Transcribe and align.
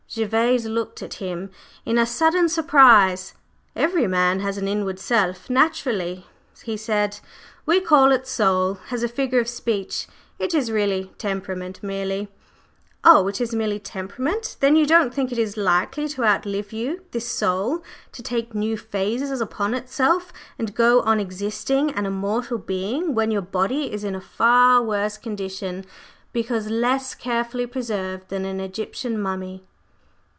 Gervase 0.13 0.65
looked 0.65 1.01
at 1.01 1.13
him 1.23 1.51
in 1.85 1.97
a 1.97 2.05
sudden 2.05 2.49
surprise. 2.49 3.33
"Every 3.77 4.07
man 4.07 4.41
has 4.41 4.57
an 4.57 4.67
inward 4.67 4.99
self, 4.99 5.49
naturally," 5.49 6.27
he 6.65 6.75
said. 6.75 7.21
"We 7.65 7.79
call 7.79 8.11
it 8.11 8.27
'soul' 8.27 8.79
as 8.91 9.03
a 9.03 9.07
figure 9.07 9.39
of 9.39 9.47
speech; 9.47 10.07
it 10.37 10.53
is 10.53 10.69
really 10.69 11.13
temperament 11.17 11.81
merely." 11.81 12.27
"Oh, 13.05 13.29
it 13.29 13.39
is 13.39 13.55
merely 13.55 13.79
temperament? 13.79 14.57
Then 14.59 14.75
you 14.75 14.85
don't 14.85 15.13
think 15.13 15.31
it 15.31 15.37
is 15.37 15.55
likely 15.55 16.09
to 16.09 16.25
outlive 16.25 16.73
you, 16.73 17.03
this 17.11 17.29
soul 17.29 17.81
to 18.11 18.21
take 18.21 18.53
new 18.53 18.75
phases 18.75 19.39
upon 19.39 19.73
itself 19.73 20.33
and 20.59 20.75
go 20.75 20.99
on 21.03 21.21
existing, 21.21 21.91
an 21.91 22.05
immortal 22.05 22.57
being, 22.57 23.15
when 23.15 23.31
your 23.31 23.41
body 23.41 23.93
is 23.93 24.03
in 24.03 24.15
a 24.15 24.19
far 24.19 24.81
worse 24.81 25.17
condition 25.17 25.85
(because 26.33 26.67
less 26.69 27.15
carefully 27.15 27.65
preserved) 27.65 28.27
than 28.27 28.43
an 28.43 28.59
Egyptian 28.59 29.17
mummy?" 29.17 29.63